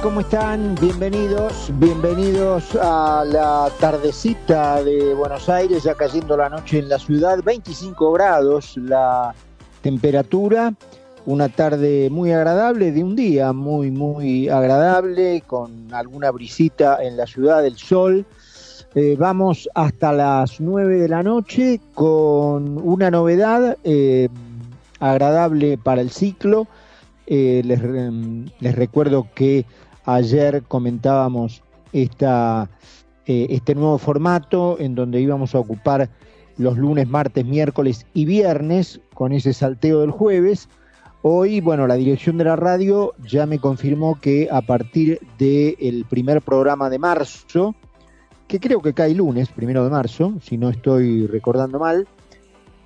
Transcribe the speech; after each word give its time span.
¿cómo 0.00 0.20
están? 0.20 0.74
Bienvenidos, 0.80 1.70
bienvenidos 1.74 2.76
a 2.80 3.24
la 3.26 3.70
tardecita 3.78 4.82
de 4.82 5.12
Buenos 5.12 5.48
Aires, 5.48 5.82
ya 5.82 5.94
cayendo 5.94 6.36
la 6.36 6.48
noche 6.48 6.78
en 6.78 6.88
la 6.88 6.98
ciudad, 6.98 7.42
25 7.44 8.12
grados 8.12 8.76
la 8.78 9.34
temperatura, 9.82 10.72
una 11.26 11.50
tarde 11.50 12.08
muy 12.10 12.32
agradable, 12.32 12.90
de 12.90 13.04
un 13.04 13.16
día 13.16 13.52
muy, 13.52 13.90
muy 13.90 14.48
agradable, 14.48 15.42
con 15.46 15.92
alguna 15.92 16.30
brisita 16.30 17.02
en 17.02 17.16
la 17.16 17.26
ciudad, 17.26 17.64
el 17.66 17.76
sol. 17.76 18.24
Eh, 18.94 19.16
vamos 19.18 19.68
hasta 19.74 20.12
las 20.12 20.60
9 20.60 21.00
de 21.00 21.08
la 21.08 21.22
noche 21.22 21.80
con 21.92 22.78
una 22.78 23.10
novedad 23.10 23.76
eh, 23.84 24.28
agradable 25.00 25.76
para 25.76 26.00
el 26.00 26.10
ciclo 26.10 26.66
eh, 27.26 27.62
les, 27.64 27.80
les, 28.60 28.74
recuerdo 28.74 29.28
que 29.34 29.64
ayer 30.04 30.62
comentábamos 30.64 31.62
esta, 31.92 32.68
eh, 33.26 33.46
este 33.50 33.74
nuevo 33.74 33.98
formato 33.98 34.76
en 34.80 34.94
donde 34.94 35.20
íbamos 35.20 35.54
a 35.54 35.60
ocupar 35.60 36.10
los 36.56 36.76
lunes, 36.76 37.08
martes, 37.08 37.44
miércoles 37.44 38.06
y 38.14 38.24
viernes 38.24 39.00
con 39.14 39.32
ese 39.32 39.52
salteo 39.52 40.00
del 40.00 40.10
jueves. 40.10 40.68
Hoy, 41.22 41.60
bueno, 41.60 41.86
la 41.86 41.94
dirección 41.94 42.36
de 42.36 42.44
la 42.44 42.56
radio 42.56 43.14
ya 43.28 43.46
me 43.46 43.58
confirmó 43.58 44.20
que 44.20 44.48
a 44.50 44.60
partir 44.60 45.20
del 45.38 46.04
primer 46.08 46.42
programa 46.42 46.90
de 46.90 46.98
marzo, 46.98 47.76
que 48.48 48.58
creo 48.58 48.82
que 48.82 48.92
cae 48.92 49.14
lunes, 49.14 49.48
primero 49.48 49.84
de 49.84 49.90
marzo, 49.90 50.34
si 50.42 50.58
no 50.58 50.68
estoy 50.68 51.26
recordando 51.28 51.78
mal, 51.78 52.08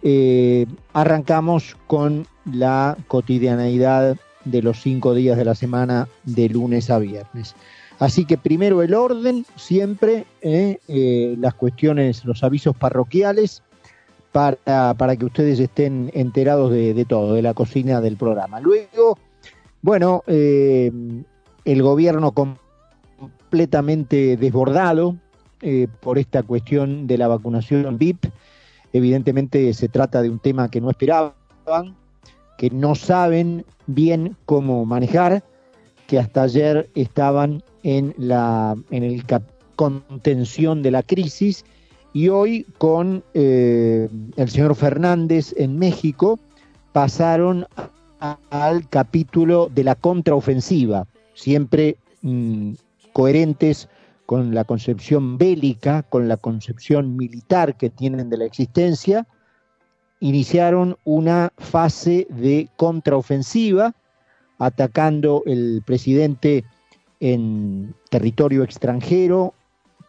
eh, 0.02 0.66
arrancamos 0.92 1.76
con 1.86 2.26
la 2.44 2.96
cotidianeidad 3.08 4.18
de 4.46 4.62
los 4.62 4.80
cinco 4.80 5.12
días 5.12 5.36
de 5.36 5.44
la 5.44 5.54
semana 5.54 6.08
de 6.24 6.48
lunes 6.48 6.88
a 6.88 6.98
viernes. 6.98 7.54
Así 7.98 8.24
que 8.24 8.36
primero 8.36 8.82
el 8.82 8.94
orden, 8.94 9.46
siempre 9.56 10.26
eh, 10.42 10.78
eh, 10.88 11.36
las 11.38 11.54
cuestiones, 11.54 12.24
los 12.24 12.42
avisos 12.42 12.76
parroquiales, 12.76 13.62
para, 14.32 14.92
para 14.94 15.16
que 15.16 15.24
ustedes 15.24 15.58
estén 15.58 16.10
enterados 16.12 16.70
de, 16.70 17.06
todo, 17.08 17.32
de 17.32 17.40
la 17.40 17.54
cocina 17.54 18.02
del 18.02 18.18
programa. 18.18 18.60
Luego, 18.60 19.16
bueno, 19.80 20.24
eh, 20.26 20.92
el 21.64 21.82
gobierno 21.82 22.32
completamente 22.32 24.36
desbordado 24.36 25.16
por 26.00 26.18
esta 26.18 26.42
cuestión 26.42 27.06
de 27.06 27.16
la 27.16 27.28
vacunación 27.28 27.96
VIP. 27.96 28.26
Evidentemente 28.92 29.72
se 29.72 29.88
trata 29.88 30.20
de 30.20 30.28
un 30.28 30.38
tema 30.38 30.70
que 30.70 30.82
no 30.82 30.90
esperaban, 30.90 31.32
que 32.58 32.70
no 32.70 32.94
saben 32.94 33.64
bien 33.86 34.36
cómo 34.46 34.84
manejar, 34.84 35.42
que 36.06 36.18
hasta 36.18 36.42
ayer 36.42 36.88
estaban 36.94 37.62
en 37.82 38.14
la 38.16 38.76
en 38.90 39.02
el 39.02 39.24
contención 39.76 40.82
de 40.82 40.90
la 40.90 41.02
crisis 41.02 41.64
y 42.12 42.28
hoy 42.28 42.66
con 42.78 43.22
eh, 43.34 44.08
el 44.36 44.48
señor 44.48 44.74
Fernández 44.74 45.54
en 45.58 45.78
México 45.78 46.40
pasaron 46.92 47.66
al 48.50 48.88
capítulo 48.88 49.68
de 49.74 49.84
la 49.84 49.94
contraofensiva, 49.94 51.06
siempre 51.34 51.98
mm, 52.22 52.72
coherentes 53.12 53.88
con 54.24 54.54
la 54.54 54.64
concepción 54.64 55.36
bélica, 55.36 56.02
con 56.04 56.26
la 56.26 56.38
concepción 56.38 57.16
militar 57.16 57.76
que 57.76 57.90
tienen 57.90 58.30
de 58.30 58.38
la 58.38 58.46
existencia, 58.46 59.26
iniciaron 60.20 60.96
una 61.04 61.52
fase 61.58 62.26
de 62.30 62.68
contraofensiva, 62.76 63.94
atacando 64.58 65.42
el 65.46 65.82
presidente 65.84 66.64
en 67.20 67.94
territorio 68.10 68.62
extranjero, 68.62 69.54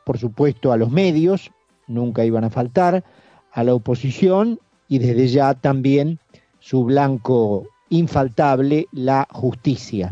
por 0.06 0.18
supuesto 0.18 0.72
a 0.72 0.78
los 0.78 0.92
medios, 0.92 1.52
nunca 1.88 2.24
iban 2.24 2.44
a 2.44 2.50
faltar, 2.50 3.04
a 3.52 3.64
la 3.64 3.74
oposición 3.74 4.60
y 4.88 5.00
desde 5.00 5.28
ya 5.28 5.54
también 5.54 6.20
su 6.60 6.84
blanco 6.84 7.68
infaltable, 7.90 8.88
la 8.92 9.28
justicia, 9.32 10.12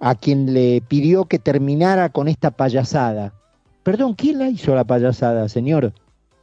a 0.00 0.14
quien 0.14 0.52
le 0.52 0.82
pidió 0.82 1.26
que 1.26 1.38
terminara 1.38 2.08
con 2.10 2.28
esta 2.28 2.50
payasada. 2.50 3.32
Perdón, 3.82 4.14
¿quién 4.14 4.38
la 4.38 4.48
hizo 4.48 4.74
la 4.74 4.84
payasada, 4.84 5.48
señor? 5.48 5.92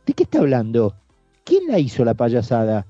¿De 0.06 0.14
qué 0.14 0.24
está 0.24 0.40
hablando? 0.40 0.96
¿Quién 1.44 1.68
la 1.68 1.80
hizo 1.80 2.06
la 2.06 2.14
payasada? 2.14 2.86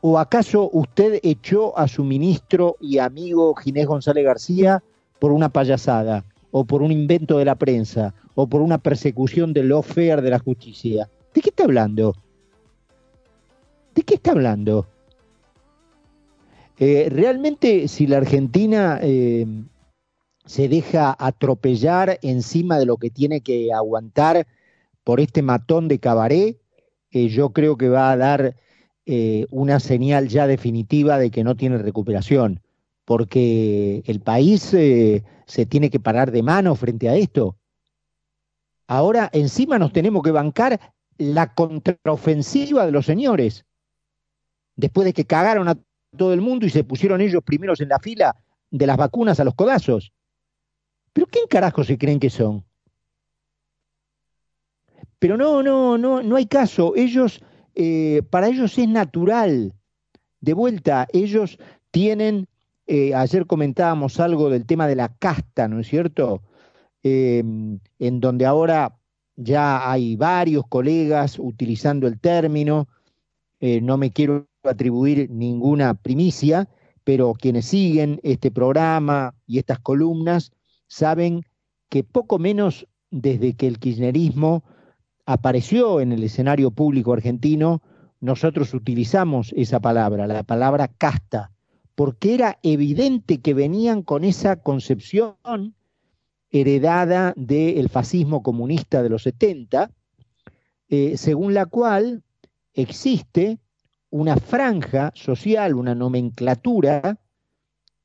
¿O 0.00 0.18
acaso 0.18 0.70
usted 0.72 1.20
echó 1.22 1.76
a 1.76 1.86
su 1.88 2.04
ministro 2.04 2.76
y 2.80 2.98
amigo 2.98 3.54
Ginés 3.54 3.86
González 3.86 4.24
García 4.24 4.82
por 5.18 5.32
una 5.32 5.50
payasada, 5.50 6.24
o 6.50 6.64
por 6.64 6.82
un 6.82 6.90
invento 6.90 7.38
de 7.38 7.44
la 7.44 7.54
prensa, 7.54 8.14
o 8.34 8.46
por 8.46 8.62
una 8.62 8.78
persecución 8.78 9.52
del 9.52 9.68
lawfare 9.68 10.22
de 10.22 10.30
la 10.30 10.38
justicia? 10.38 11.08
¿De 11.34 11.40
qué 11.40 11.50
está 11.50 11.64
hablando? 11.64 12.14
¿De 13.94 14.02
qué 14.02 14.14
está 14.14 14.32
hablando? 14.32 14.86
Eh, 16.78 17.08
realmente, 17.10 17.88
si 17.88 18.06
la 18.06 18.16
Argentina 18.16 18.98
eh, 19.02 19.46
se 20.46 20.68
deja 20.68 21.14
atropellar 21.18 22.18
encima 22.22 22.78
de 22.78 22.86
lo 22.86 22.96
que 22.96 23.10
tiene 23.10 23.42
que 23.42 23.70
aguantar 23.72 24.46
por 25.04 25.20
este 25.20 25.42
matón 25.42 25.88
de 25.88 25.98
cabaret, 25.98 26.59
yo 27.12 27.52
creo 27.52 27.76
que 27.76 27.88
va 27.88 28.10
a 28.10 28.16
dar 28.16 28.56
eh, 29.06 29.46
una 29.50 29.80
señal 29.80 30.28
ya 30.28 30.46
definitiva 30.46 31.18
de 31.18 31.30
que 31.30 31.42
no 31.42 31.56
tiene 31.56 31.78
recuperación, 31.78 32.60
porque 33.04 34.02
el 34.06 34.20
país 34.20 34.72
eh, 34.74 35.24
se 35.46 35.66
tiene 35.66 35.90
que 35.90 35.98
parar 35.98 36.30
de 36.30 36.42
mano 36.42 36.74
frente 36.76 37.08
a 37.08 37.16
esto. 37.16 37.56
Ahora 38.86 39.28
encima 39.32 39.78
nos 39.78 39.92
tenemos 39.92 40.22
que 40.22 40.30
bancar 40.30 40.94
la 41.18 41.54
contraofensiva 41.54 42.86
de 42.86 42.92
los 42.92 43.06
señores, 43.06 43.64
después 44.76 45.04
de 45.04 45.12
que 45.12 45.24
cagaron 45.24 45.68
a 45.68 45.78
todo 46.16 46.32
el 46.32 46.40
mundo 46.40 46.66
y 46.66 46.70
se 46.70 46.84
pusieron 46.84 47.20
ellos 47.20 47.42
primeros 47.42 47.80
en 47.80 47.88
la 47.88 47.98
fila 47.98 48.36
de 48.70 48.86
las 48.86 48.96
vacunas 48.96 49.40
a 49.40 49.44
los 49.44 49.54
codazos. 49.54 50.12
¿Pero 51.12 51.26
quién 51.26 51.46
carajo 51.48 51.84
se 51.84 51.98
creen 51.98 52.20
que 52.20 52.30
son? 52.30 52.64
Pero 55.20 55.36
no, 55.36 55.62
no, 55.62 55.96
no, 55.98 56.22
no 56.22 56.36
hay 56.36 56.46
caso. 56.46 56.94
Ellos, 56.96 57.40
eh, 57.74 58.22
para 58.30 58.48
ellos 58.48 58.76
es 58.76 58.88
natural. 58.88 59.74
De 60.40 60.54
vuelta, 60.54 61.06
ellos 61.12 61.58
tienen, 61.90 62.48
eh, 62.86 63.14
ayer 63.14 63.46
comentábamos 63.46 64.18
algo 64.18 64.48
del 64.48 64.64
tema 64.66 64.88
de 64.88 64.96
la 64.96 65.14
casta, 65.14 65.68
¿no 65.68 65.78
es 65.78 65.88
cierto? 65.88 66.42
Em, 67.02 67.78
en 67.98 68.20
donde 68.20 68.46
ahora 68.46 68.96
ya 69.36 69.90
hay 69.90 70.16
varios 70.16 70.66
colegas 70.66 71.38
utilizando 71.38 72.06
el 72.06 72.18
término, 72.18 72.88
eh, 73.60 73.80
no 73.82 73.98
me 73.98 74.10
quiero 74.10 74.48
atribuir 74.62 75.30
ninguna 75.30 75.94
primicia, 75.94 76.68
pero 77.04 77.34
quienes 77.34 77.66
siguen 77.66 78.20
este 78.22 78.50
programa 78.50 79.34
y 79.46 79.58
estas 79.58 79.80
columnas 79.80 80.52
saben 80.86 81.44
que 81.90 82.04
poco 82.04 82.38
menos 82.38 82.86
desde 83.10 83.54
que 83.54 83.66
el 83.66 83.78
kirchnerismo 83.78 84.64
apareció 85.32 86.00
en 86.00 86.10
el 86.10 86.24
escenario 86.24 86.72
público 86.72 87.12
argentino, 87.12 87.82
nosotros 88.20 88.74
utilizamos 88.74 89.54
esa 89.56 89.78
palabra, 89.78 90.26
la 90.26 90.42
palabra 90.42 90.88
casta, 90.88 91.52
porque 91.94 92.34
era 92.34 92.58
evidente 92.64 93.38
que 93.38 93.54
venían 93.54 94.02
con 94.02 94.24
esa 94.24 94.56
concepción 94.56 95.36
heredada 96.50 97.32
del 97.36 97.88
fascismo 97.88 98.42
comunista 98.42 99.04
de 99.04 99.08
los 99.08 99.22
70, 99.22 99.92
eh, 100.88 101.16
según 101.16 101.54
la 101.54 101.66
cual 101.66 102.24
existe 102.74 103.60
una 104.10 104.36
franja 104.36 105.12
social, 105.14 105.76
una 105.76 105.94
nomenclatura 105.94 107.20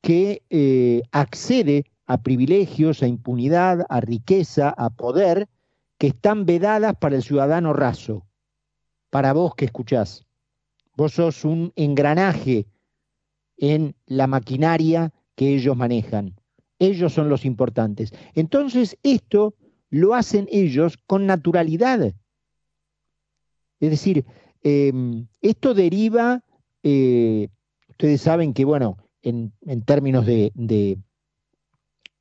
que 0.02 0.44
eh, 0.52 1.02
accede 1.12 1.86
a 2.06 2.22
privilegios, 2.22 3.02
a 3.02 3.08
impunidad, 3.08 3.84
a 3.90 4.00
riqueza, 4.00 4.70
a 4.70 4.92
poder, 4.92 5.48
que 5.98 6.08
están 6.08 6.46
vedadas 6.46 6.96
para 6.98 7.16
el 7.16 7.24
ciudadano 7.24 7.74
raso, 7.74 8.28
para 9.10 9.34
vos 9.34 9.56
que 9.56 9.66
escuchás. 9.66 10.26
Vos 10.96 11.14
sos 11.14 11.46
un 11.46 11.72
engranaje 11.76 12.68
en 13.58 13.96
la 14.06 14.28
maquinaria 14.28 15.14
que 15.36 15.56
ellos 15.56 15.76
manejan. 15.76 16.36
Ellos 16.80 17.14
son 17.14 17.30
los 17.30 17.46
importantes. 17.46 18.14
Entonces, 18.34 18.98
esto 19.04 19.56
lo 19.90 20.14
hacen 20.14 20.48
ellos 20.52 20.98
con 21.08 21.26
naturalidad. 21.26 22.14
Es 23.80 23.90
decir, 23.90 24.26
em, 24.64 25.28
esto 25.42 25.74
deriva, 25.74 26.44
eh, 26.84 27.50
ustedes 27.90 28.22
saben 28.22 28.54
que, 28.54 28.66
bueno, 28.66 28.98
en, 29.22 29.52
términos 29.86 30.26
de, 30.26 30.52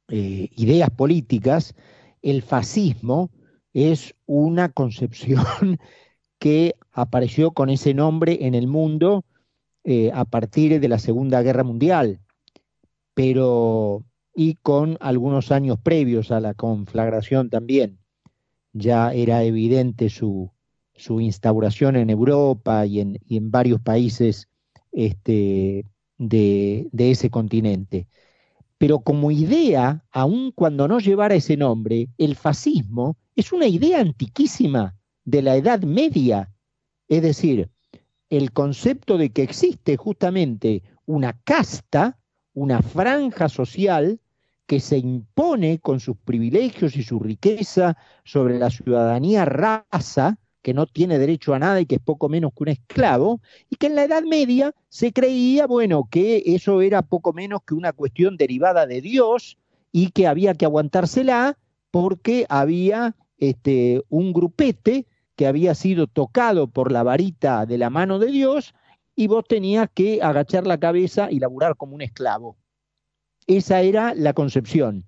eh, 0.08 0.48
ideas 0.56 0.90
políticas, 0.90 1.74
el 2.22 2.42
fascismo 2.42 3.30
es 3.74 4.14
una 4.24 4.70
concepción 4.70 5.44
que 6.38 6.76
apareció 6.92 7.50
con 7.50 7.68
ese 7.68 7.92
nombre 7.92 8.38
en 8.46 8.54
el 8.54 8.68
mundo 8.68 9.24
eh, 9.84 10.10
a 10.14 10.24
partir 10.24 10.80
de 10.80 10.88
la 10.88 10.98
Segunda 10.98 11.42
Guerra 11.42 11.64
Mundial. 11.64 12.20
Pero 13.14 14.04
y 14.34 14.54
con 14.56 14.96
algunos 15.00 15.52
años 15.52 15.78
previos 15.82 16.30
a 16.30 16.40
la 16.40 16.54
conflagración 16.54 17.50
también. 17.50 17.98
Ya 18.72 19.12
era 19.12 19.44
evidente 19.44 20.10
su, 20.10 20.50
su 20.94 21.20
instauración 21.20 21.96
en 21.96 22.10
Europa 22.10 22.84
y 22.86 23.00
en, 23.00 23.20
en 23.28 23.50
varios 23.50 23.80
países 23.80 24.48
este, 24.90 25.86
de, 26.18 26.88
de, 26.90 27.10
ese 27.10 27.30
continente. 27.30 28.08
Pero 28.78 29.00
como 29.00 29.30
idea, 29.30 30.04
aun 30.10 30.50
cuando 30.52 30.88
no 30.88 30.98
llevara 30.98 31.36
ese 31.36 31.56
nombre, 31.56 32.08
el 32.18 32.34
fascismo 32.34 33.16
es 33.36 33.52
una 33.52 33.66
idea 33.66 34.00
antiquísima 34.00 34.94
de 35.25 35.42
la 35.42 35.56
Edad 35.56 35.82
Media. 35.82 36.50
Es 37.08 37.22
decir, 37.22 37.69
el 38.31 38.52
concepto 38.52 39.19
de 39.19 39.31
que 39.31 39.42
existe 39.42 39.96
justamente 39.96 40.82
una 41.06 41.32
casta, 41.44 42.19
una 42.54 42.81
franja 42.82 43.48
social 43.48 44.20
que 44.66 44.81
se 44.81 44.98
impone 44.98 45.78
con 45.78 46.00
sus 46.00 46.16
privilegios 46.16 46.96
y 46.96 47.02
su 47.02 47.19
riqueza 47.19 47.98
sobre 48.25 48.58
la 48.58 48.70
ciudadanía 48.70 49.44
raza, 49.44 50.38
que 50.62 50.72
no 50.72 50.86
tiene 50.86 51.19
derecho 51.19 51.52
a 51.52 51.58
nada 51.58 51.81
y 51.81 51.86
que 51.86 51.96
es 51.96 52.00
poco 52.00 52.31
menos 52.31 52.52
que 52.56 52.62
un 52.62 52.69
esclavo, 52.70 53.42
y 53.69 53.76
que 53.76 53.88
en 53.88 53.96
la 53.96 54.04
Edad 54.04 54.22
Media 54.22 54.75
se 54.88 55.12
creía, 55.12 55.66
bueno, 55.66 56.08
que 56.10 56.42
eso 56.46 56.81
era 56.81 57.02
poco 57.02 57.34
menos 57.34 57.62
que 57.66 57.75
una 57.75 57.92
cuestión 57.92 58.38
derivada 58.38 58.86
de 58.86 59.02
Dios 59.02 59.58
y 59.92 60.10
que 60.12 60.26
había 60.26 60.54
que 60.54 60.64
aguantársela 60.64 61.58
porque 61.90 62.46
había 62.48 63.14
este, 63.38 64.02
un 64.08 64.32
grupete 64.32 65.06
que 65.36 65.46
había 65.46 65.75
sido 65.75 66.06
tocado 66.06 66.69
por 66.69 66.92
la 66.92 67.02
varita 67.02 67.66
de 67.66 67.78
la 67.78 67.90
mano 67.90 68.19
de 68.19 68.28
Dios 68.28 68.75
y 69.16 69.26
vos 69.26 69.44
tenías 69.48 69.88
que 69.92 70.22
agachar 70.22 70.66
la 70.66 70.78
cabeza 70.78 71.31
y 71.31 71.38
laburar 71.38 71.76
como 71.76 71.94
un 71.94 72.02
esclavo. 72.02 72.56
Esa 73.46 73.81
era 73.82 74.14
la 74.14 74.32
concepción. 74.32 75.04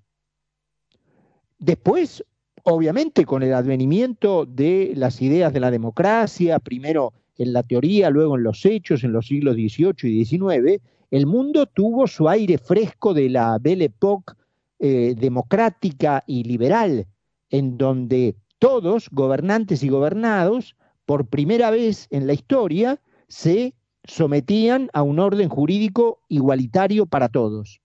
Después, 1.59 2.23
obviamente, 2.63 3.25
con 3.25 3.41
el 3.43 3.53
advenimiento 3.53 4.45
de 4.45 4.93
las 4.95 5.21
ideas 5.21 5.51
de 5.53 5.59
la 5.59 5.71
democracia, 5.71 6.59
primero 6.59 7.13
en 7.37 7.53
la 7.53 7.63
teoría, 7.63 8.09
luego 8.09 8.35
en 8.35 8.43
los 8.43 8.65
hechos, 8.65 9.03
en 9.03 9.11
los 9.11 9.27
siglos 9.27 9.55
XVIII 9.55 9.93
y 10.03 10.25
XIX, 10.25 10.81
el 11.09 11.25
mundo 11.25 11.65
tuvo 11.65 12.07
su 12.07 12.27
aire 12.27 12.57
fresco 12.57 13.13
de 13.13 13.29
la 13.29 13.57
Belle 13.59 13.85
Époque 13.85 14.33
eh, 14.79 15.15
democrática 15.17 16.23
y 16.27 16.43
liberal, 16.43 17.07
en 17.49 17.77
donde 17.77 18.35
todos, 18.59 19.09
gobernantes 19.11 19.83
y 19.83 19.89
gobernados, 19.89 20.75
por 21.05 21.27
primera 21.27 21.69
vez 21.69 22.07
en 22.09 22.27
la 22.27 22.33
historia, 22.33 22.99
se 23.27 23.73
sometían 24.03 24.89
a 24.93 25.03
un 25.03 25.19
orden 25.19 25.49
jurídico 25.49 26.21
igualitario 26.27 27.05
para 27.05 27.29
todos. 27.29 27.81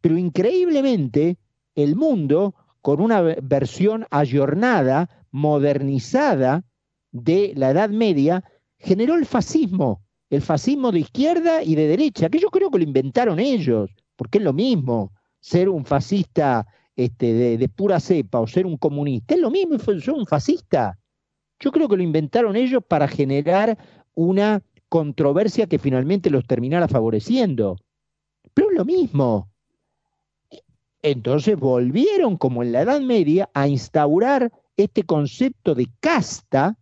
Pero 0.00 0.16
increíblemente, 0.18 1.38
el 1.74 1.96
mundo, 1.96 2.54
con 2.80 3.00
una 3.00 3.20
versión 3.20 4.06
ayornada, 4.10 5.08
modernizada 5.30 6.64
de 7.10 7.52
la 7.56 7.70
Edad 7.70 7.90
Media, 7.90 8.44
generó 8.78 9.14
el 9.14 9.26
fascismo, 9.26 10.02
el 10.30 10.42
fascismo 10.42 10.92
de 10.92 11.00
izquierda 11.00 11.62
y 11.62 11.74
de 11.74 11.88
derecha, 11.88 12.28
que 12.28 12.38
yo 12.38 12.48
creo 12.48 12.70
que 12.70 12.78
lo 12.78 12.84
inventaron 12.84 13.38
ellos, 13.38 13.90
porque 14.16 14.38
es 14.38 14.44
lo 14.44 14.52
mismo 14.52 15.12
ser 15.40 15.68
un 15.68 15.84
fascista 15.84 16.66
este, 16.96 17.56
de, 17.58 17.68
pura 17.68 18.00
cepa 18.00 18.40
o 18.40 18.46
ser 18.46 18.66
un 18.66 18.76
comunista, 18.76 19.34
es 19.34 19.40
lo 19.40 19.50
mismo, 19.50 19.78
ser 19.78 20.10
un 20.12 20.26
fascista. 20.26 20.98
Yo 21.58 21.70
creo 21.70 21.88
que 21.88 21.96
lo 21.96 22.02
inventaron 22.02 22.56
ellos 22.56 22.82
para 22.86 23.08
generar 23.08 23.78
una 24.14 24.62
controversia 24.88 25.66
que 25.66 25.78
finalmente 25.78 26.28
los 26.28 26.46
terminara 26.46 26.88
favoreciendo. 26.88 27.76
Pero 28.52 28.70
es 28.70 28.76
lo 28.76 28.84
mismo. 28.84 29.48
Entonces 31.02 31.56
volvieron, 31.58 32.36
como 32.36 32.62
en 32.62 32.72
la 32.72 32.82
Edad 32.82 33.00
Media, 33.00 33.48
a 33.54 33.68
instaurar 33.68 34.52
este 34.76 35.02
concepto 35.04 35.74
de 35.74 35.88
casta, 36.00 36.76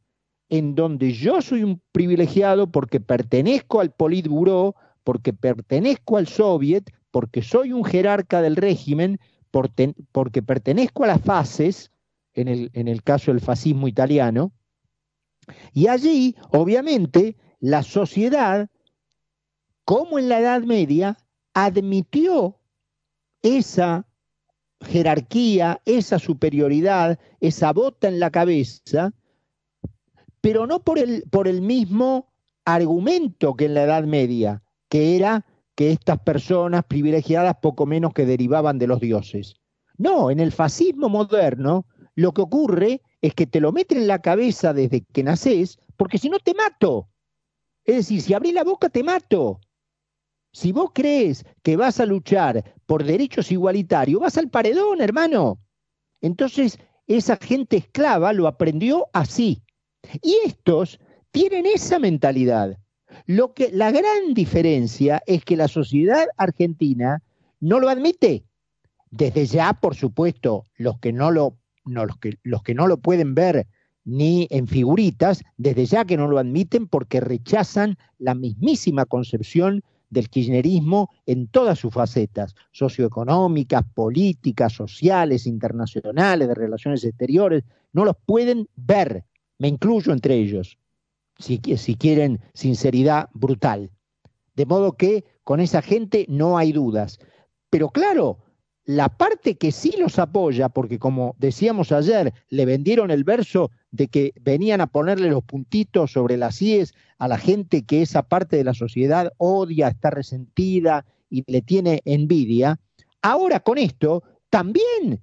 en 0.48 0.74
donde 0.74 1.12
yo 1.12 1.40
soy 1.40 1.62
un 1.62 1.80
privilegiado 1.92 2.70
porque 2.70 3.00
pertenezco 3.00 3.80
al 3.80 3.92
Politburo, 3.92 4.74
porque 5.04 5.32
pertenezco 5.32 6.16
al 6.16 6.26
Soviet, 6.26 6.90
porque 7.10 7.42
soy 7.42 7.72
un 7.72 7.84
jerarca 7.84 8.42
del 8.42 8.56
régimen, 8.56 9.20
porque 9.50 10.42
pertenezco 10.42 11.04
a 11.04 11.08
las 11.08 11.20
fases, 11.20 11.90
en 12.34 12.48
el, 12.48 12.70
en 12.72 12.88
el 12.88 13.02
caso 13.02 13.32
del 13.32 13.40
fascismo 13.40 13.88
italiano, 13.88 14.52
y 15.72 15.88
allí, 15.88 16.36
obviamente, 16.50 17.36
la 17.58 17.82
sociedad, 17.82 18.68
como 19.84 20.18
en 20.18 20.28
la 20.28 20.40
Edad 20.40 20.62
Media, 20.62 21.18
admitió 21.54 22.58
esa 23.42 24.06
jerarquía, 24.82 25.80
esa 25.84 26.18
superioridad, 26.18 27.18
esa 27.40 27.72
bota 27.72 28.08
en 28.08 28.20
la 28.20 28.30
cabeza, 28.30 29.12
pero 30.40 30.66
no 30.66 30.82
por 30.82 30.98
el, 30.98 31.24
por 31.30 31.48
el 31.48 31.60
mismo 31.60 32.32
argumento 32.64 33.54
que 33.54 33.66
en 33.66 33.74
la 33.74 33.82
Edad 33.82 34.04
Media, 34.04 34.62
que 34.88 35.16
era 35.16 35.44
que 35.74 35.92
estas 35.92 36.20
personas 36.20 36.84
privilegiadas 36.84 37.56
poco 37.62 37.86
menos 37.86 38.12
que 38.12 38.26
derivaban 38.26 38.78
de 38.78 38.86
los 38.86 39.00
dioses. 39.00 39.54
No, 39.96 40.30
en 40.30 40.40
el 40.40 40.52
fascismo 40.52 41.08
moderno 41.08 41.86
lo 42.14 42.32
que 42.32 42.42
ocurre 42.42 43.02
es 43.20 43.34
que 43.34 43.46
te 43.46 43.60
lo 43.60 43.72
meten 43.72 43.98
en 43.98 44.08
la 44.08 44.20
cabeza 44.20 44.72
desde 44.72 45.02
que 45.02 45.22
naces, 45.22 45.78
porque 45.96 46.18
si 46.18 46.28
no 46.28 46.38
te 46.38 46.54
mato. 46.54 47.08
Es 47.84 47.96
decir, 47.96 48.20
si 48.22 48.34
abrí 48.34 48.52
la 48.52 48.64
boca 48.64 48.88
te 48.88 49.02
mato. 49.02 49.60
Si 50.52 50.72
vos 50.72 50.90
crees 50.92 51.44
que 51.62 51.76
vas 51.76 52.00
a 52.00 52.06
luchar 52.06 52.74
por 52.86 53.04
derechos 53.04 53.52
igualitarios, 53.52 54.20
vas 54.20 54.36
al 54.36 54.50
paredón, 54.50 55.00
hermano. 55.00 55.60
Entonces, 56.20 56.78
esa 57.06 57.36
gente 57.36 57.76
esclava 57.76 58.32
lo 58.32 58.46
aprendió 58.46 59.08
así. 59.12 59.62
Y 60.22 60.38
estos 60.44 60.98
tienen 61.30 61.66
esa 61.66 61.98
mentalidad. 61.98 62.78
Lo 63.30 63.54
que, 63.54 63.70
la 63.72 63.92
gran 63.92 64.34
diferencia 64.34 65.22
es 65.24 65.44
que 65.44 65.56
la 65.56 65.68
sociedad 65.68 66.26
argentina 66.36 67.22
no 67.60 67.78
lo 67.78 67.88
admite. 67.88 68.42
Desde 69.12 69.46
ya, 69.46 69.72
por 69.72 69.94
supuesto, 69.94 70.64
los 70.76 70.98
que 70.98 71.12
no 71.12 71.30
lo, 71.30 71.56
los 71.84 72.16
que, 72.16 72.38
los 72.42 72.64
que 72.64 72.74
no 72.74 72.88
lo 72.88 72.96
pueden 72.96 73.36
ver 73.36 73.68
ni 74.04 74.48
en 74.50 74.66
figuritas, 74.66 75.44
desde 75.58 75.86
ya 75.86 76.04
que 76.04 76.16
no 76.16 76.26
lo 76.26 76.38
admiten 76.38 76.88
porque 76.88 77.20
rechazan 77.20 77.98
la 78.18 78.34
mismísima 78.34 79.06
concepción 79.06 79.84
del 80.08 80.28
kirchnerismo 80.28 81.10
en 81.24 81.46
todas 81.46 81.78
sus 81.78 81.94
facetas, 81.94 82.56
socioeconómicas, 82.72 83.84
políticas, 83.94 84.72
sociales, 84.72 85.46
internacionales, 85.46 86.48
de 86.48 86.54
relaciones 86.56 87.04
exteriores, 87.04 87.62
no 87.92 88.04
los 88.04 88.16
pueden 88.26 88.66
ver, 88.74 89.22
me 89.56 89.68
incluyo 89.68 90.12
entre 90.12 90.34
ellos, 90.34 90.76
si, 91.40 91.60
si 91.76 91.94
quieren 91.96 92.40
sinceridad 92.54 93.28
brutal. 93.32 93.90
De 94.54 94.66
modo 94.66 94.92
que 94.92 95.24
con 95.42 95.60
esa 95.60 95.82
gente 95.82 96.26
no 96.28 96.58
hay 96.58 96.72
dudas. 96.72 97.18
Pero 97.70 97.88
claro, 97.88 98.38
la 98.84 99.08
parte 99.08 99.56
que 99.56 99.72
sí 99.72 99.94
los 99.98 100.18
apoya, 100.18 100.68
porque 100.68 100.98
como 100.98 101.34
decíamos 101.38 101.92
ayer, 101.92 102.32
le 102.48 102.64
vendieron 102.64 103.10
el 103.10 103.24
verso 103.24 103.70
de 103.90 104.08
que 104.08 104.32
venían 104.40 104.80
a 104.80 104.86
ponerle 104.86 105.30
los 105.30 105.44
puntitos 105.44 106.12
sobre 106.12 106.36
las 106.36 106.60
IES 106.60 106.94
a 107.18 107.28
la 107.28 107.38
gente 107.38 107.84
que 107.84 108.02
esa 108.02 108.22
parte 108.22 108.56
de 108.56 108.64
la 108.64 108.74
sociedad 108.74 109.32
odia, 109.36 109.88
está 109.88 110.10
resentida 110.10 111.04
y 111.28 111.44
le 111.46 111.62
tiene 111.62 112.02
envidia, 112.04 112.80
ahora 113.22 113.60
con 113.60 113.78
esto 113.78 114.24
también 114.48 115.20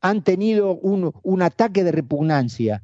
han 0.00 0.22
tenido 0.22 0.76
un, 0.76 1.12
un 1.22 1.42
ataque 1.42 1.84
de 1.84 1.92
repugnancia. 1.92 2.82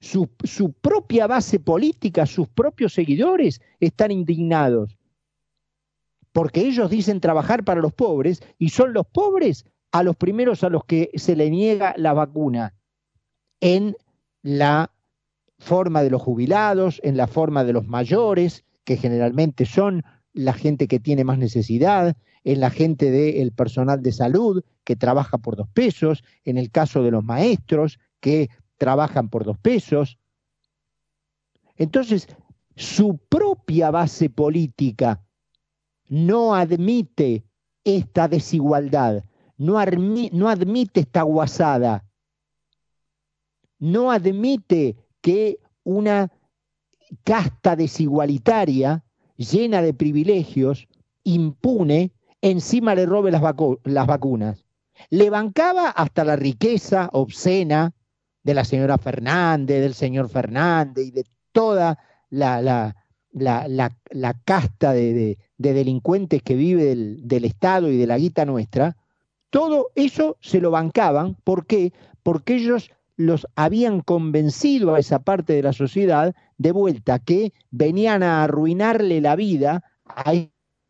Su, 0.00 0.28
su 0.44 0.72
propia 0.72 1.26
base 1.26 1.58
política, 1.58 2.26
sus 2.26 2.48
propios 2.48 2.92
seguidores 2.94 3.60
están 3.80 4.10
indignados. 4.10 4.96
Porque 6.32 6.60
ellos 6.60 6.90
dicen 6.90 7.20
trabajar 7.20 7.64
para 7.64 7.80
los 7.80 7.92
pobres 7.92 8.42
y 8.58 8.68
son 8.68 8.92
los 8.92 9.06
pobres 9.06 9.64
a 9.90 10.02
los 10.02 10.16
primeros 10.16 10.62
a 10.62 10.68
los 10.68 10.84
que 10.84 11.10
se 11.14 11.34
le 11.34 11.50
niega 11.50 11.94
la 11.96 12.12
vacuna. 12.12 12.74
En 13.60 13.96
la 14.42 14.92
forma 15.58 16.02
de 16.02 16.10
los 16.10 16.22
jubilados, 16.22 17.00
en 17.02 17.16
la 17.16 17.26
forma 17.26 17.64
de 17.64 17.72
los 17.72 17.86
mayores, 17.86 18.64
que 18.84 18.96
generalmente 18.96 19.66
son 19.66 20.04
la 20.32 20.52
gente 20.52 20.86
que 20.86 21.00
tiene 21.00 21.24
más 21.24 21.38
necesidad, 21.38 22.16
en 22.44 22.60
la 22.60 22.70
gente 22.70 23.10
del 23.10 23.52
personal 23.52 24.02
de 24.02 24.12
salud 24.12 24.62
que 24.84 24.96
trabaja 24.96 25.38
por 25.38 25.56
dos 25.56 25.68
pesos, 25.68 26.22
en 26.44 26.56
el 26.56 26.70
caso 26.70 27.02
de 27.02 27.10
los 27.10 27.24
maestros 27.24 27.98
que 28.20 28.48
trabajan 28.78 29.28
por 29.28 29.44
dos 29.44 29.58
pesos. 29.58 30.18
Entonces, 31.76 32.28
su 32.74 33.18
propia 33.18 33.90
base 33.90 34.30
política 34.30 35.22
no 36.08 36.54
admite 36.54 37.44
esta 37.84 38.28
desigualdad, 38.28 39.24
no, 39.56 39.78
admite 39.78 41.00
esta 41.00 41.22
guasada, 41.22 42.04
no 43.78 44.10
admite 44.10 44.96
que 45.20 45.58
una 45.84 46.32
casta 47.24 47.76
desigualitaria, 47.76 49.04
llena 49.36 49.82
de 49.82 49.94
privilegios, 49.94 50.88
impune 51.24 52.12
encima 52.40 52.94
le 52.94 53.06
robe 53.06 53.30
las 53.30 54.06
vacunas. 54.06 54.64
Le 55.10 55.30
bancaba 55.30 55.90
hasta 55.90 56.24
la 56.24 56.36
riqueza 56.36 57.08
obscena 57.12 57.94
de 58.48 58.54
la 58.54 58.64
señora 58.64 58.96
Fernández, 58.96 59.82
del 59.82 59.92
señor 59.92 60.30
Fernández 60.30 61.08
y 61.08 61.10
de 61.10 61.26
toda 61.52 61.98
la, 62.30 62.62
la, 62.62 62.94
la, 63.30 64.34
casta 64.46 64.94
de, 64.94 65.36
delincuentes 65.58 66.42
que 66.42 66.54
vive 66.54 66.84
del, 66.84 67.28
del 67.28 67.44
Estado 67.44 67.90
y 67.90 67.98
de 67.98 68.06
la 68.06 68.16
guita 68.16 68.46
nuestra, 68.46 68.96
todo 69.50 69.90
eso 69.94 70.38
se 70.40 70.62
lo 70.62 70.70
bancaban. 70.70 71.36
¿Por 71.44 71.66
qué? 71.66 71.92
Porque 72.22 72.54
ellos 72.54 72.90
los 73.16 73.46
habían 73.54 74.00
convencido 74.00 74.94
a 74.94 74.98
esa 74.98 75.18
parte 75.18 75.52
de 75.52 75.62
la 75.62 75.74
sociedad 75.74 76.34
de 76.56 76.72
vuelta 76.72 77.18
que 77.18 77.52
venían 77.70 78.22
a 78.22 78.44
arruinarle 78.44 79.20
la 79.20 79.36
vida 79.36 79.84
a 80.06 80.32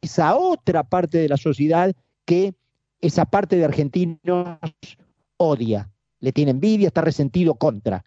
esa 0.01 0.37
otra 0.37 0.85
parte 0.85 1.19
de 1.19 1.29
la 1.29 1.37
sociedad 1.37 1.93
que 2.25 2.55
esa 3.01 3.25
parte 3.25 3.57
de 3.57 3.65
argentinos 3.65 4.59
odia, 5.39 5.91
le 6.21 6.33
tiene 6.33 6.53
envidia, 6.53 6.89
está 6.89 7.01
resentido 7.01 7.55
contra. 7.55 8.05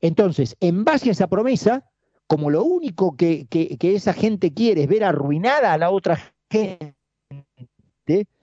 Entonces, 0.00 0.56
en 0.60 0.84
base 0.84 1.08
a 1.08 1.12
esa 1.12 1.26
promesa, 1.26 1.84
como 2.26 2.50
lo 2.50 2.62
único 2.64 3.16
que, 3.16 3.46
esa 3.80 4.12
gente 4.12 4.52
quiere 4.52 4.82
es 4.82 4.88
ver 4.88 5.04
arruinada 5.04 5.72
a 5.72 5.78
la 5.78 5.90
otra 5.90 6.18
gente, 6.50 6.94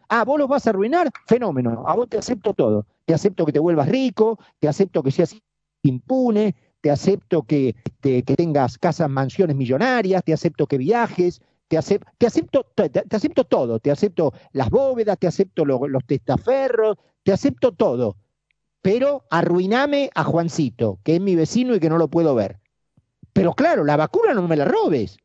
ah, 0.09 0.23
vos 0.25 0.39
los 0.39 0.47
vas 0.47 0.67
a 0.67 0.71
arruinar, 0.71 1.09
fenómeno, 1.27 1.83
a 1.87 1.95
vos 1.95 2.09
te 2.09 2.17
acepto 2.17 2.53
todo, 2.53 2.85
te 3.05 3.13
acepto 3.13 3.45
que 3.45 3.53
te 3.53 3.59
vuelvas 3.59 3.87
rico, 3.87 4.39
te 4.59 4.67
acepto 4.67 5.01
que 5.01 5.11
seas 5.11 5.35
impune, 5.83 6.55
te 6.81 6.91
acepto 6.91 7.43
que, 7.43 7.75
que 8.01 8.23
tengas 8.23 8.77
casas, 8.77 9.09
mansiones 9.09 9.55
millonarias, 9.55 10.23
te 10.23 10.33
acepto 10.33 10.67
que 10.67 10.77
viajes, 10.77 11.41
te, 11.67 11.77
acepto, 11.77 12.65
te, 12.75 13.15
acepto 13.15 13.43
todo, 13.43 13.79
te 13.79 13.91
acepto 13.91 14.33
las 14.51 14.69
bóvedas, 14.69 15.17
te 15.17 15.27
acepto 15.27 15.65
los 15.65 16.05
testaferros, 16.05 16.97
te 17.23 17.33
acepto 17.33 17.71
todo, 17.71 18.17
pero 18.85 19.25
arruiname 19.31 20.11
a 20.13 20.23
Juancito, 20.23 20.99
que 21.03 21.15
es 21.15 21.19
mi 21.19 21.35
vecino 21.35 21.73
y 21.73 21.79
que 21.79 21.89
no 21.89 21.97
lo 21.97 22.07
puedo 22.07 22.35
ver. 22.35 22.59
Pero 23.33 23.55
claro, 23.55 23.83
la 23.83 23.97
vacuna 23.97 24.35
no 24.35 24.47
me 24.47 24.55
la 24.55 24.65
robes. 24.65 25.17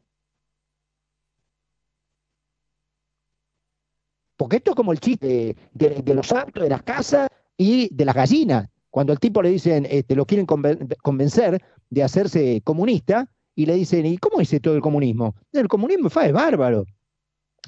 Porque 4.38 4.56
esto 4.56 4.70
es 4.70 4.76
como 4.76 4.92
el 4.92 5.00
chiste 5.00 5.56
de, 5.74 6.14
los 6.14 6.28
santos, 6.28 6.62
de 6.62 6.70
las 6.70 6.82
casas 6.84 7.28
y 7.58 7.94
de 7.94 8.06
las 8.06 8.14
gallinas. 8.14 8.66
Cuando 8.88 9.12
al 9.12 9.20
tipo 9.20 9.42
le 9.42 9.50
dicen, 9.50 9.86
este, 9.90 10.16
lo 10.16 10.24
quieren 10.24 10.46
convencer 10.46 11.62
de 11.90 12.02
hacerse 12.02 12.62
comunista, 12.64 13.30
y 13.54 13.66
le 13.66 13.74
dicen, 13.74 14.06
¿y 14.06 14.16
cómo 14.16 14.40
es 14.40 14.50
esto 14.54 14.72
del 14.72 14.80
comunismo? 14.80 15.34
El 15.52 15.68
comunismo 15.68 16.08
es 16.08 16.32
bárbaro. 16.32 16.86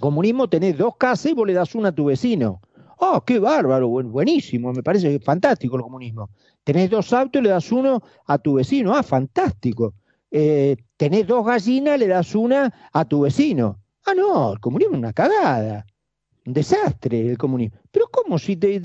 Comunismo 0.00 0.48
tenés 0.48 0.78
dos 0.78 0.96
casas 0.96 1.32
y 1.32 1.34
vos 1.34 1.46
le 1.46 1.52
das 1.52 1.74
una 1.74 1.90
a 1.90 1.94
tu 1.94 2.06
vecino. 2.06 2.62
Oh, 3.04 3.20
qué 3.24 3.40
bárbaro, 3.40 3.88
buenísimo, 3.88 4.72
me 4.72 4.80
parece 4.80 5.18
fantástico 5.18 5.74
el 5.74 5.82
comunismo. 5.82 6.30
Tenés 6.62 6.88
dos 6.88 7.12
autos 7.12 7.40
y 7.40 7.42
le 7.42 7.50
das 7.50 7.72
uno 7.72 8.00
a 8.26 8.38
tu 8.38 8.54
vecino. 8.54 8.94
Ah, 8.94 9.02
fantástico. 9.02 9.94
Eh, 10.30 10.76
tenés 10.96 11.26
dos 11.26 11.44
gallinas, 11.44 11.98
le 11.98 12.06
das 12.06 12.32
una 12.36 12.72
a 12.92 13.04
tu 13.04 13.22
vecino. 13.22 13.80
Ah, 14.06 14.14
no, 14.14 14.52
el 14.52 14.60
comunismo 14.60 14.94
es 14.94 14.98
una 15.00 15.12
cagada. 15.12 15.84
Un 16.46 16.52
desastre 16.52 17.30
el 17.30 17.38
comunismo. 17.38 17.76
Pero 17.90 18.06
¿cómo? 18.06 18.38
Si, 18.38 18.56
te, 18.56 18.80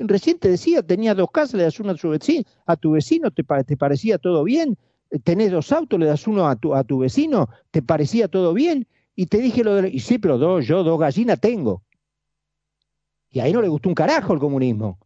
recién 0.00 0.40
te 0.40 0.48
decía, 0.48 0.82
tenías 0.82 1.16
dos 1.16 1.30
casas, 1.30 1.54
le 1.54 1.62
das 1.62 1.78
una 1.78 1.92
a 1.92 1.94
tu 1.94 2.10
vecino, 2.10 2.42
a 2.66 2.74
tu 2.74 2.90
vecino 2.90 3.30
te, 3.30 3.44
te 3.64 3.76
parecía 3.76 4.18
todo 4.18 4.42
bien 4.42 4.76
tenés 5.22 5.52
dos 5.52 5.70
autos, 5.70 6.00
le 6.00 6.06
das 6.06 6.26
uno 6.26 6.48
a 6.48 6.56
tu, 6.56 6.74
a 6.74 6.82
tu 6.82 6.98
vecino, 6.98 7.48
¿te 7.70 7.80
parecía 7.82 8.26
todo 8.26 8.54
bien? 8.54 8.88
Y 9.14 9.26
te 9.26 9.38
dije 9.38 9.62
lo 9.62 9.76
de... 9.76 9.90
Y 9.90 10.00
sí, 10.00 10.18
pero 10.18 10.38
dos, 10.38 10.66
yo 10.66 10.82
dos 10.82 10.98
gallinas 10.98 11.38
tengo. 11.38 11.82
Y 13.32 13.40
ahí 13.40 13.52
no 13.52 13.62
le 13.62 13.68
gustó 13.68 13.88
un 13.88 13.94
carajo 13.94 14.34
el 14.34 14.38
comunismo. 14.38 14.98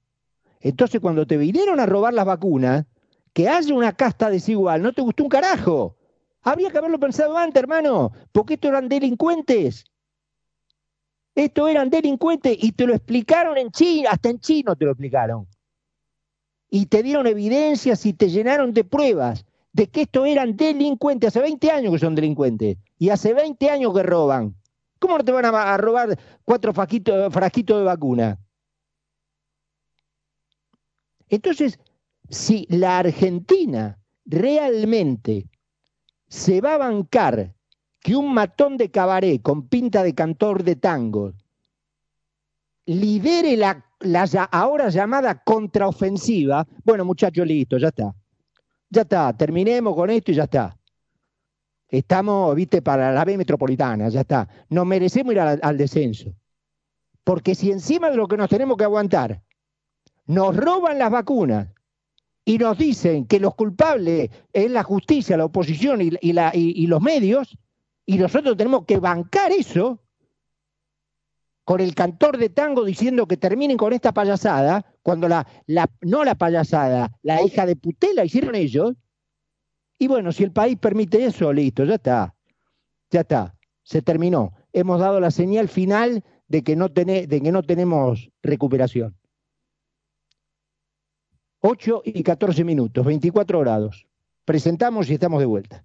Entonces, 0.61 1.01
cuando 1.01 1.27
te 1.27 1.37
vinieron 1.37 1.79
a 1.81 1.87
robar 1.87 2.13
las 2.13 2.27
vacunas, 2.27 2.85
que 3.33 3.49
haya 3.49 3.75
una 3.75 3.93
casta 3.93 4.29
desigual, 4.31 4.83
no 4.83 4.93
te 4.93 5.01
gustó 5.01 5.23
un 5.23 5.29
carajo. 5.29 5.97
Habría 6.43 6.71
que 6.71 6.79
haberlo 6.79 6.99
pensado 6.99 7.37
antes, 7.39 7.63
hermano, 7.63 8.13
porque 8.33 8.55
estos 8.55 8.71
eran 8.71 8.89
delincuentes. 8.89 9.85
Estos 11.35 11.71
eran 11.71 11.91
delincuentes 11.91 12.57
y 12.61 12.73
te 12.73 12.87
lo 12.87 12.95
explicaron 12.95 13.59
en 13.59 13.71
chino, 13.71 14.09
hasta 14.11 14.31
en 14.31 14.41
chino 14.41 14.75
te 14.75 14.87
lo 14.87 14.93
explicaron. 14.93 15.47
Y 16.71 16.87
te 16.87 17.03
dieron 17.03 17.27
evidencias 17.27 18.05
y 18.07 18.13
te 18.13 18.29
llenaron 18.29 18.73
de 18.73 18.85
pruebas 18.85 19.45
de 19.73 19.89
que 19.89 20.03
estos 20.03 20.27
eran 20.27 20.57
delincuentes, 20.57 21.29
hace 21.29 21.41
20 21.41 21.71
años 21.71 21.93
que 21.93 21.99
son 21.99 22.15
delincuentes, 22.15 22.79
y 22.99 23.11
hace 23.11 23.35
20 23.35 23.69
años 23.69 23.93
que 23.93 24.03
roban. 24.03 24.57
¿Cómo 24.99 25.19
no 25.19 25.25
te 25.25 25.33
van 25.33 25.45
a, 25.45 25.77
robar 25.77 26.19
cuatro 26.45 26.73
frasquitos 26.73 27.79
de 27.79 27.85
vacuna? 27.85 28.39
Entonces, 31.29 31.79
si 32.29 32.67
la 32.71 32.99
Argentina 32.99 33.99
realmente 34.25 35.49
se 36.29 36.61
va 36.61 36.75
a 36.75 36.79
bancar 36.79 37.55
que 38.01 38.17
un 38.17 38.33
matón 38.33 38.77
de 38.77 38.91
cabaret 38.91 39.43
con 39.43 39.69
pinta 39.69 40.03
de 40.03 40.15
cantor 40.15 40.63
de 40.63 40.77
tango 40.77 41.33
lidere 42.87 43.57
la, 43.57 43.85
la 44.01 44.23
ahora 44.53 44.89
llamada 44.89 45.43
contraofensiva, 45.43 46.67
bueno 46.85 47.05
muchachos, 47.05 47.47
listo, 47.47 47.79
ya 47.79 47.89
está. 47.89 48.15
Ya 48.89 49.03
está, 49.03 49.37
terminemos 49.37 49.95
con 49.95 50.11
esto 50.11 50.31
y 50.31 50.35
ya 50.35 50.45
está. 50.45 50.77
Estamos, 51.89 52.55
viste, 52.55 52.83
para 52.83 53.13
la 53.13 53.25
B 53.25 53.37
metropolitana, 53.37 54.09
ya 54.09 54.23
está. 54.23 54.49
Nos 54.69 54.87
merecemos 54.87 55.33
ir 55.33 55.41
al, 55.41 55.79
descenso. 55.79 56.35
Porque 57.23 57.55
si 57.55 57.71
encima 57.71 58.11
de 58.11 58.17
lo 58.17 58.29
que 58.29 58.37
nos 58.37 58.49
tenemos 58.49 58.77
que 58.77 58.85
aguantar 58.85 59.43
nos 60.27 60.57
roban 60.57 60.99
las 60.99 61.11
vacunas 61.11 61.69
y 62.45 62.59
nos 62.59 62.77
dicen 62.77 63.27
que 63.27 63.39
los 63.39 63.55
culpables 63.55 64.31
es 64.53 64.71
la 64.71 64.83
justicia, 64.83 65.37
la 65.37 65.45
oposición 65.45 66.01
y, 66.03 66.11
y 66.21 66.87
los 66.87 67.01
medios, 67.01 67.57
y 68.05 68.19
nosotros 68.19 68.57
tenemos 68.57 68.85
que 68.85 68.99
bancar 68.99 69.53
eso, 69.53 70.01
con 71.67 71.81
el 71.81 71.97
cantor 71.97 72.39
de 72.39 72.49
tango 72.49 72.85
diciendo 72.85 73.27
que 73.27 73.37
terminen 73.37 73.77
con 73.77 73.93
esta 73.93 74.15
payasada, 74.15 74.87
cuando 75.03 75.29
la, 75.29 75.45
la, 75.67 75.91
no 76.01 76.23
la 76.23 76.37
payasada, 76.37 77.11
la 77.23 77.43
hija 77.43 77.67
de 77.67 77.75
putela 77.75 78.25
hicieron 78.25 78.55
ellos. 78.55 78.95
Y 79.99 80.09
bueno, 80.09 80.33
si 80.33 80.45
el 80.45 80.53
país 80.53 80.77
permite 80.79 81.25
eso, 81.25 81.53
listo, 81.53 81.85
ya 81.85 81.95
está. 81.95 82.35
Ya 83.11 83.21
está, 83.21 83.55
se 83.83 84.03
terminó. 84.03 84.53
Hemos 84.73 85.01
dado 85.01 85.21
la 85.21 85.31
señal 85.31 85.69
final 85.69 86.25
de 86.49 86.63
que 86.63 86.77
no, 86.77 86.89
de 86.89 87.41
que 87.43 87.53
no 87.53 87.63
tenemos 87.63 88.31
recuperación. 88.43 89.17
8 91.61 92.03
y 92.05 92.23
14 92.23 92.65
minutos, 92.65 93.05
24 93.05 93.61
grados. 93.61 94.07
Presentamos 94.45 95.11
y 95.11 95.15
estamos 95.15 95.41
de 95.41 95.47
vuelta. 95.47 95.85